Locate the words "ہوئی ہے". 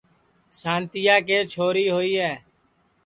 1.95-2.33